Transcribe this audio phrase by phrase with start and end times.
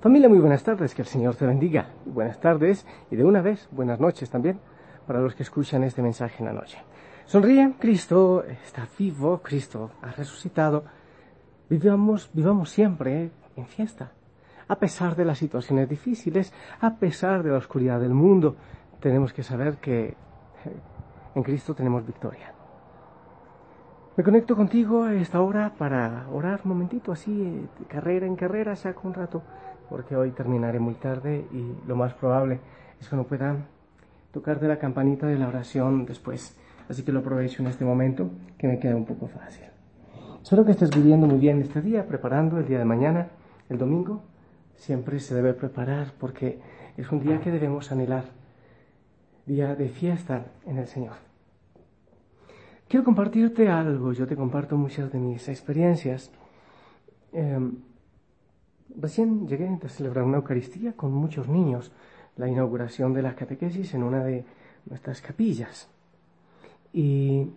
[0.00, 1.90] Familia, muy buenas tardes, que el Señor te bendiga.
[2.06, 4.58] Buenas tardes y de una vez, buenas noches también
[5.06, 6.78] para los que escuchan este mensaje en la noche.
[7.26, 10.84] Sonríen, Cristo está vivo, Cristo ha resucitado.
[11.68, 14.12] Vivamos, vivamos siempre en fiesta.
[14.68, 18.56] A pesar de las situaciones difíciles, a pesar de la oscuridad del mundo,
[19.00, 20.16] tenemos que saber que
[21.34, 22.54] en Cristo tenemos victoria.
[24.16, 29.06] Me conecto contigo a esta hora para orar un momentito, así, carrera en carrera, saco
[29.06, 29.42] un rato
[29.90, 32.60] porque hoy terminaré muy tarde y lo más probable
[33.00, 33.56] es que no pueda
[34.32, 36.56] tocarte la campanita de la oración después.
[36.88, 39.64] Así que lo aprovecho en este momento, que me queda un poco fácil.
[40.42, 43.28] Espero que estés viviendo muy bien este día, preparando el día de mañana,
[43.68, 44.22] el domingo.
[44.76, 46.60] Siempre se debe preparar porque
[46.96, 48.24] es un día que debemos anhelar,
[49.44, 51.16] día de fiesta en el Señor.
[52.88, 56.32] Quiero compartirte algo, yo te comparto muchas de mis experiencias.
[57.32, 57.76] Em,
[58.96, 61.92] Recién llegué a celebrar una Eucaristía con muchos niños,
[62.36, 64.44] la inauguración de la catequesis en una de
[64.86, 65.88] nuestras capillas.
[66.92, 67.48] Y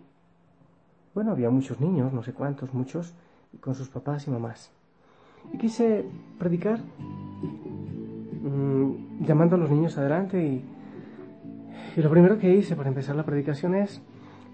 [1.14, 3.14] bueno, había muchos niños, no sé cuántos, muchos,
[3.60, 4.70] con sus papás y mamás.
[5.52, 6.04] Y quise
[6.38, 6.80] predicar
[8.42, 10.64] mm, llamando a los niños adelante y,
[11.96, 14.00] y lo primero que hice para empezar la predicación es,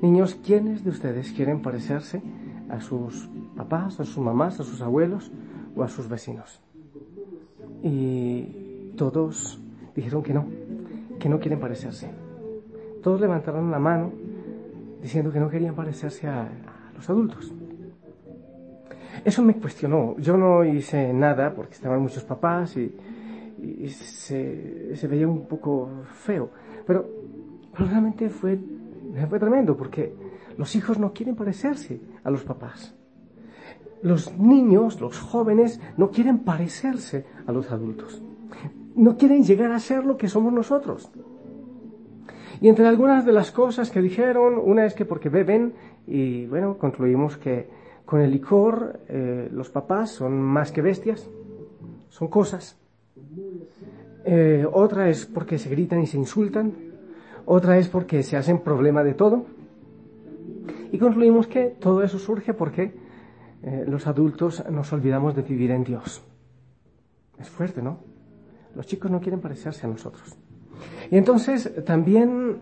[0.00, 2.22] niños, ¿quiénes de ustedes quieren parecerse
[2.68, 5.30] a sus papás, a sus mamás, a sus abuelos
[5.77, 6.60] o a sus vecinos?
[7.83, 9.61] Y todos
[9.95, 10.47] dijeron que no,
[11.19, 12.11] que no quieren parecerse.
[13.03, 14.12] Todos levantaron la mano
[15.00, 16.48] diciendo que no querían parecerse a,
[16.95, 17.53] los adultos.
[19.25, 20.17] Eso me cuestionó.
[20.19, 22.95] Yo no hice nada porque estaban muchos papás y,
[23.89, 26.51] se, veía un poco feo.
[26.86, 27.08] Pero,
[27.75, 28.58] realmente fue,
[29.28, 30.14] fue tremendo porque
[30.56, 32.95] los hijos no quieren parecerse a los papás
[34.02, 38.22] los niños, los jóvenes, no quieren parecerse a los adultos.
[38.94, 41.10] No quieren llegar a ser lo que somos nosotros.
[42.60, 45.72] Y entre algunas de las cosas que dijeron, una es que porque beben,
[46.06, 47.68] y bueno, concluimos que
[48.05, 51.28] con el licor eh, los papás son más que bestias,
[52.08, 52.77] son cosas.
[54.24, 56.72] Eh, otra es porque se gritan y se insultan.
[57.46, 59.46] Otra es porque se hacen problema de todo.
[60.92, 62.92] Y concluimos que todo eso surge porque
[63.62, 66.22] eh, los adultos nos olvidamos de vivir en Dios.
[67.38, 67.98] Es fuerte, ¿no?
[68.74, 70.36] Los chicos no quieren parecerse a nosotros.
[71.10, 72.58] Y entonces también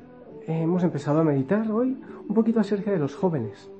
[0.47, 3.71] hemos empezado a meditar hoy un poquito acerca de los jóvenes.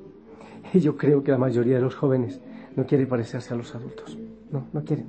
[0.73, 2.41] Y yo creo que la mayoría de los jóvenes
[2.77, 4.17] no quiere parecerse a los adultos.
[4.51, 5.07] No, no quieren.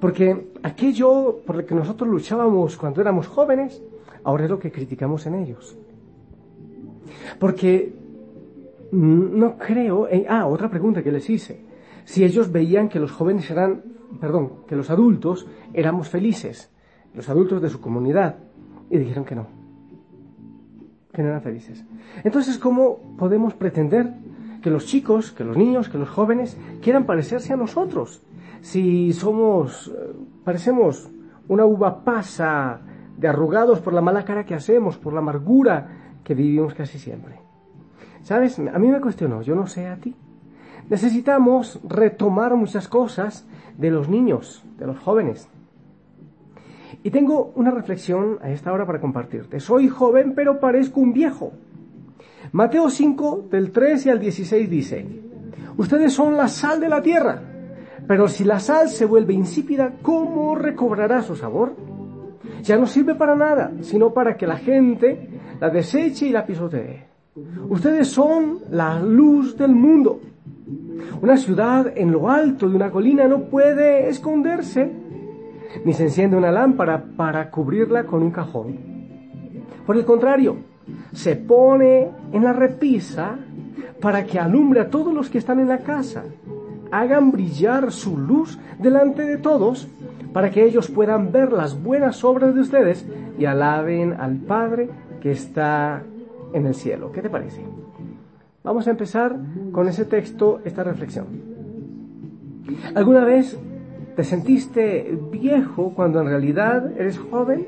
[0.00, 3.82] Porque aquello por lo que nosotros luchábamos cuando éramos jóvenes,
[4.24, 5.76] ahora es lo que criticamos en ellos.
[7.38, 7.94] Porque
[8.92, 10.08] no creo.
[10.28, 11.64] ah, otra pregunta que les hice.
[12.04, 13.82] Si ellos veían que los jóvenes eran,
[14.20, 16.72] perdón, que los adultos éramos felices,
[17.14, 18.36] los adultos de su comunidad,
[18.90, 19.46] y dijeron que no,
[21.12, 21.84] que no eran felices.
[22.22, 24.14] Entonces, ¿cómo podemos pretender
[24.62, 28.22] que los chicos, que los niños, que los jóvenes quieran parecerse a nosotros?
[28.60, 30.12] Si somos, eh,
[30.44, 31.10] parecemos
[31.48, 32.80] una uva pasa
[33.16, 37.45] de arrugados por la mala cara que hacemos, por la amargura que vivimos casi siempre.
[38.26, 38.58] ¿Sabes?
[38.58, 40.12] A mí me cuestionó, yo no sé a ti.
[40.90, 43.46] Necesitamos retomar muchas cosas
[43.78, 45.48] de los niños, de los jóvenes.
[47.04, 49.60] Y tengo una reflexión a esta hora para compartirte.
[49.60, 51.52] Soy joven, pero parezco un viejo.
[52.50, 55.06] Mateo 5, del 13 al 16 dice,
[55.76, 57.40] Ustedes son la sal de la tierra,
[58.08, 61.76] pero si la sal se vuelve insípida, ¿cómo recobrará su sabor?
[62.64, 65.28] Ya no sirve para nada, sino para que la gente
[65.60, 67.15] la deseche y la pisotee.
[67.68, 70.20] Ustedes son la luz del mundo.
[71.20, 74.90] Una ciudad en lo alto de una colina no puede esconderse,
[75.84, 78.78] ni se enciende una lámpara para cubrirla con un cajón.
[79.84, 80.56] Por el contrario,
[81.12, 83.36] se pone en la repisa
[84.00, 86.24] para que alumbre a todos los que están en la casa.
[86.90, 89.88] Hagan brillar su luz delante de todos
[90.32, 93.06] para que ellos puedan ver las buenas obras de ustedes
[93.38, 94.88] y alaben al Padre
[95.20, 96.02] que está
[96.56, 97.12] en el cielo.
[97.12, 97.60] ¿Qué te parece?
[98.64, 99.36] Vamos a empezar
[99.72, 101.26] con ese texto, esta reflexión.
[102.94, 103.58] ¿Alguna vez
[104.16, 107.66] te sentiste viejo cuando en realidad eres joven?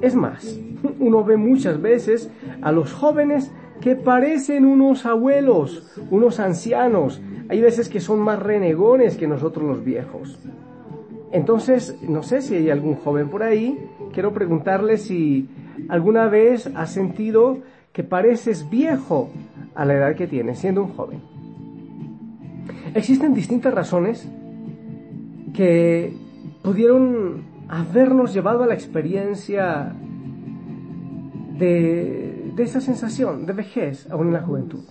[0.00, 0.58] Es más,
[0.98, 2.28] uno ve muchas veces
[2.60, 7.22] a los jóvenes que parecen unos abuelos, unos ancianos.
[7.48, 10.40] Hay veces que son más renegones que nosotros los viejos.
[11.30, 13.78] Entonces, no sé si hay algún joven por ahí.
[14.12, 15.48] Quiero preguntarle si
[15.88, 17.58] alguna vez has sentido
[17.94, 19.30] que pareces viejo
[19.76, 21.20] a la edad que tienes, siendo un joven.
[22.92, 24.28] Existen distintas razones
[25.54, 26.12] que
[26.62, 29.94] pudieron habernos llevado a la experiencia
[31.56, 34.82] de, esa sensación de vejez aún en la juventud.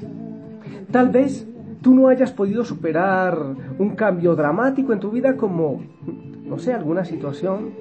[0.89, 1.45] Tal vez
[1.81, 3.37] tú no hayas podido superar
[3.79, 5.83] un cambio dramático en tu vida como,
[6.45, 7.73] no sé, alguna situación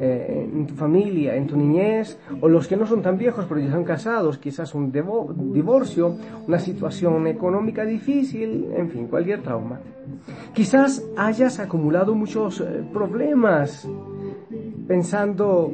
[0.00, 3.60] eh, en tu familia, en tu niñez, o los que no son tan viejos pero
[3.60, 4.90] ya son casados, quizás un
[5.52, 6.16] divorcio,
[6.48, 9.80] una situación económica difícil, en fin, cualquier trauma.
[10.52, 13.88] Quizás hayas acumulado muchos eh, problemas
[14.86, 15.72] pensando,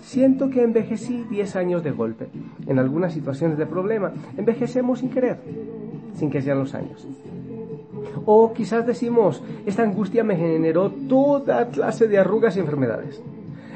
[0.00, 2.28] siento que envejecí 10 años de golpe.
[2.66, 5.38] En algunas situaciones de problema, envejecemos sin querer,
[6.14, 7.06] sin que sean los años.
[8.24, 13.22] O quizás decimos, esta angustia me generó toda clase de arrugas y enfermedades.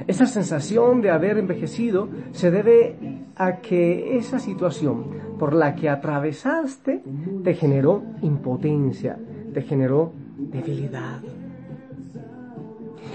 [0.06, 2.96] Esa sensación de haber envejecido se debe
[3.36, 5.04] a que esa situación
[5.38, 7.02] por la que atravesaste
[7.44, 9.18] te generó impotencia,
[9.52, 11.20] te generó debilidad.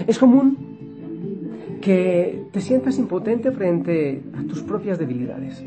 [0.06, 5.64] Es común que te sientas impotente frente a tus propias debilidades.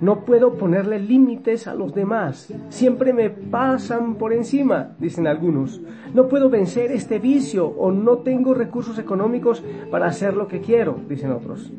[0.00, 2.52] No puedo ponerle límites a los demás.
[2.70, 5.80] Siempre me pasan por encima, dicen algunos.
[6.14, 10.98] No puedo vencer este vicio o no tengo recursos económicos para hacer lo que quiero,
[11.08, 11.70] dicen otros.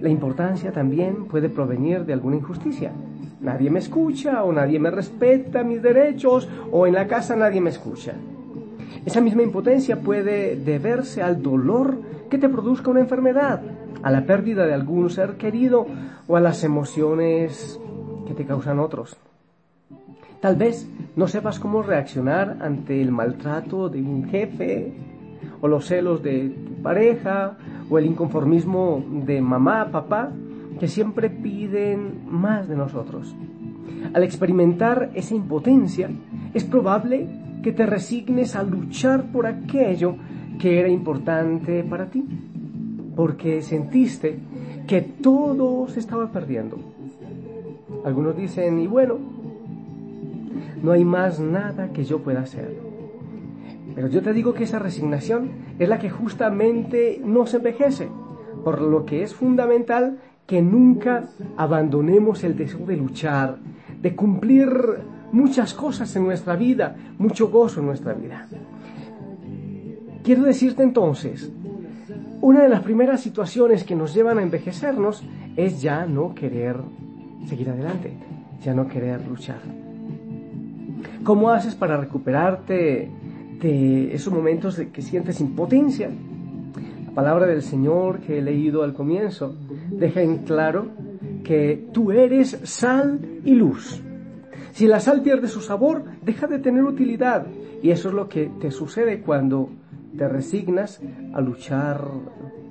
[0.00, 2.92] La importancia también puede provenir de alguna injusticia.
[3.40, 7.70] Nadie me escucha o nadie me respeta mis derechos o en la casa nadie me
[7.70, 8.14] escucha.
[9.04, 11.98] Esa misma impotencia puede deberse al dolor
[12.32, 13.60] que te produzca una enfermedad,
[14.02, 15.86] a la pérdida de algún ser querido
[16.26, 17.78] o a las emociones
[18.26, 19.18] que te causan otros.
[20.40, 24.94] Tal vez no sepas cómo reaccionar ante el maltrato de un jefe
[25.60, 27.58] o los celos de tu pareja
[27.90, 30.32] o el inconformismo de mamá, papá,
[30.80, 33.36] que siempre piden más de nosotros.
[34.14, 36.08] Al experimentar esa impotencia,
[36.54, 37.28] es probable
[37.62, 40.16] que te resignes a luchar por aquello
[40.62, 42.24] que era importante para ti
[43.16, 44.38] porque sentiste
[44.86, 46.78] que todo se estaba perdiendo.
[48.04, 49.18] Algunos dicen, y bueno,
[50.80, 52.76] no hay más nada que yo pueda hacer.
[53.96, 55.50] Pero yo te digo que esa resignación
[55.80, 58.08] es la que justamente nos envejece,
[58.62, 63.56] por lo que es fundamental que nunca abandonemos el deseo de luchar,
[64.00, 64.70] de cumplir
[65.32, 68.46] muchas cosas en nuestra vida, mucho gozo en nuestra vida.
[70.22, 71.50] Quiero decirte entonces
[72.40, 75.24] una de las primeras situaciones que nos llevan a envejecernos
[75.56, 76.76] es ya no querer
[77.46, 78.12] seguir adelante,
[78.64, 79.60] ya no querer luchar.
[81.24, 83.10] ¿Cómo haces para recuperarte
[83.60, 86.08] de esos momentos de que sientes impotencia?
[87.06, 89.56] La palabra del Señor que he leído al comienzo
[89.90, 90.86] deja en claro
[91.44, 94.02] que tú eres sal y luz.
[94.72, 97.46] Si la sal pierde su sabor, deja de tener utilidad.
[97.82, 99.68] Y eso es lo que te sucede cuando
[100.16, 101.00] te resignas
[101.34, 102.04] a luchar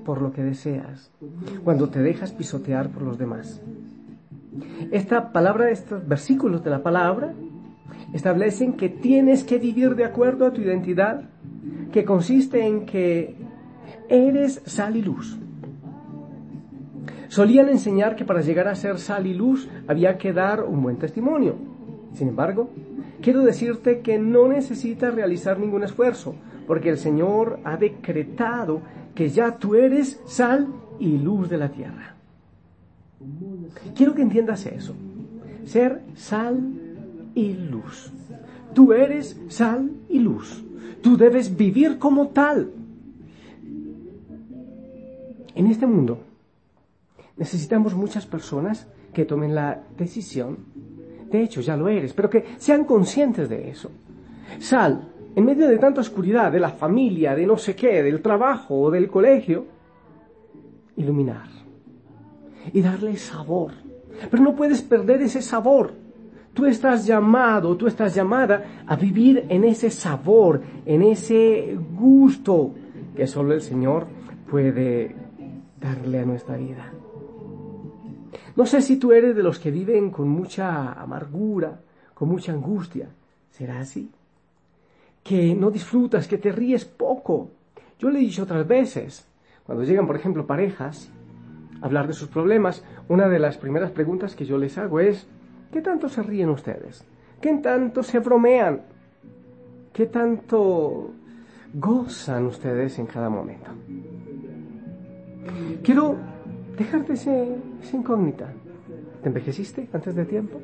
[0.06, 1.12] por lo que deseas,
[1.64, 3.62] cuando te dejas pisotear por los demás.
[4.92, 7.34] Esta palabra, estos versículos de la palabra,
[8.14, 11.30] establecen que tienes que vivir de acuerdo a tu identidad,
[11.92, 13.36] que consiste en que
[14.10, 15.38] eres sal y luz.
[17.30, 20.98] Solían enseñar que para llegar a ser sal y luz había que dar un buen
[20.98, 21.56] testimonio.
[22.14, 22.70] Sin embargo,
[23.22, 26.36] quiero decirte que no necesitas realizar ningún esfuerzo,
[26.72, 28.80] porque el Señor ha decretado
[29.14, 32.16] que ya tú eres sal y luz de la tierra.
[33.94, 34.96] Quiero que entiendas eso.
[35.66, 36.62] Ser sal
[37.36, 38.14] y luz.
[38.74, 40.64] Tú eres sal y luz.
[41.02, 42.72] Tú debes vivir como tal.
[45.54, 46.20] En este mundo
[47.36, 50.60] necesitamos muchas personas que tomen la decisión.
[51.30, 53.92] De hecho, ya lo eres, pero que sean conscientes de eso.
[54.60, 58.82] Sal en medio de tanta oscuridad, de la familia, de no sé qué, del trabajo
[58.82, 59.66] o del colegio,
[60.98, 61.48] iluminar
[62.74, 63.72] y darle sabor.
[64.30, 65.94] Pero no puedes perder ese sabor.
[66.54, 72.74] Tú estás llamado, tú estás llamada a vivir en ese sabor, en ese gusto
[73.16, 74.08] que solo el Señor
[74.50, 75.16] puede
[75.80, 76.92] darle a nuestra vida.
[78.56, 81.80] No sé si tú eres de los que viven con mucha amargura,
[82.14, 83.08] con mucha angustia.
[83.50, 84.12] ¿Será así?
[85.32, 87.52] Que no disfrutas, que te ríes poco.
[87.98, 89.26] Yo le he dicho otras veces,
[89.66, 91.10] cuando llegan, por ejemplo, parejas
[91.82, 95.26] a hablar de sus problemas, una de las primeras preguntas que yo les hago es,
[95.72, 97.06] ¿qué tanto se ríen ustedes?
[97.40, 98.82] ¿Qué tanto se bromean?
[99.94, 101.12] ¿Qué tanto
[101.76, 103.72] gozan ustedes en cada momento?
[105.82, 106.18] Quiero
[106.78, 108.52] dejarte ese, esa incógnita.
[109.22, 110.60] ¿Te envejeciste antes de tiempo?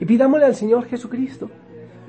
[0.00, 1.48] Y pidámosle al Señor Jesucristo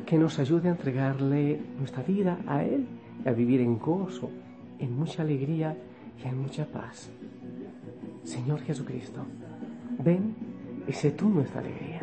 [0.06, 2.86] que nos ayude a entregarle nuestra vida a Él
[3.24, 4.30] y a vivir en gozo,
[4.80, 5.76] en mucha alegría
[6.24, 7.10] y en mucha paz.
[8.24, 9.22] Señor Jesucristo,
[10.04, 10.36] ven
[10.88, 12.02] y sé tú nuestra alegría.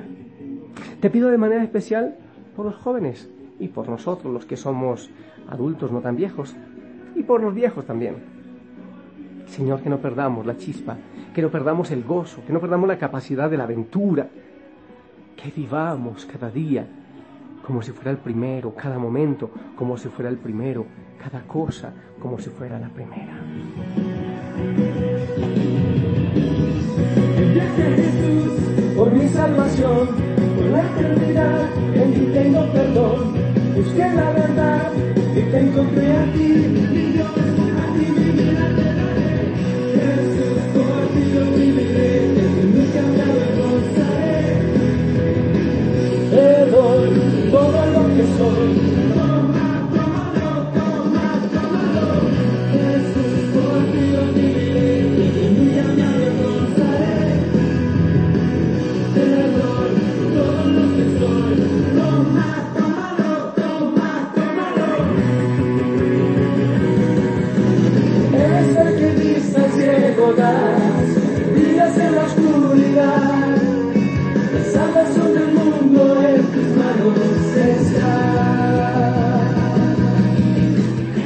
[1.01, 2.17] Te pido de manera especial
[2.57, 3.31] por los jóvenes
[3.61, 5.11] y por nosotros, los que somos
[5.49, 6.57] adultos no tan viejos,
[7.15, 8.17] y por los viejos también.
[9.47, 10.97] Señor, que no perdamos la chispa,
[11.35, 14.29] que no perdamos el gozo, que no perdamos la capacidad de la aventura,
[15.37, 16.87] que vivamos cada día
[17.67, 20.87] como si fuera el primero, cada momento como si fuera el primero,
[21.23, 23.41] cada cosa como si fuera la primera.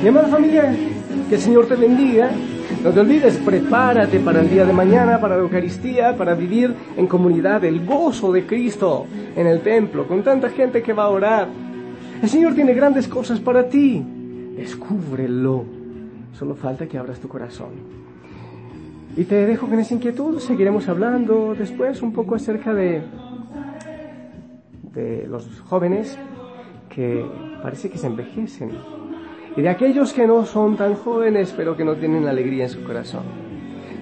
[0.07, 0.73] Mi amada familia,
[1.29, 2.31] que el Señor te bendiga.
[2.85, 7.09] No te olvides, prepárate para el día de mañana, para la Eucaristía, para vivir en
[7.09, 11.49] comunidad el gozo de Cristo en el templo, con tanta gente que va a orar.
[12.23, 14.01] El Señor tiene grandes cosas para ti.
[14.57, 15.65] Descúbrelo.
[16.39, 17.71] Solo falta que abras tu corazón.
[19.17, 20.39] Y te dejo con esa inquietud.
[20.39, 23.03] Seguiremos hablando después un poco acerca de,
[24.95, 26.17] de los jóvenes
[26.91, 27.27] que
[27.61, 28.71] parece que se envejecen.
[29.57, 32.85] Y de aquellos que no son tan jóvenes, pero que no tienen alegría en su
[32.85, 33.23] corazón.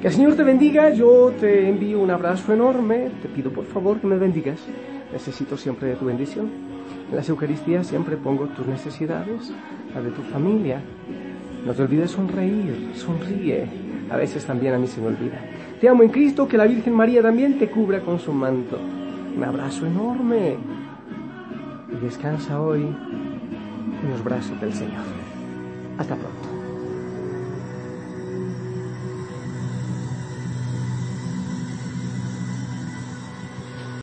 [0.00, 0.90] Que el Señor te bendiga.
[0.90, 3.10] Yo te envío un abrazo enorme.
[3.22, 4.58] Te pido por favor que me bendigas.
[5.12, 6.50] Necesito siempre de tu bendición.
[7.08, 9.52] En las Eucaristías siempre pongo tus necesidades,
[9.94, 10.80] la de tu familia.
[11.64, 13.68] No te olvides sonreír, sonríe.
[14.10, 15.38] A veces también a mí se me olvida.
[15.80, 18.78] Te amo en Cristo, que la Virgen María también te cubra con su manto.
[19.36, 20.56] Un abrazo enorme.
[21.92, 25.23] Y descansa hoy en los brazos del Señor.
[25.98, 26.53] Hasta pronto.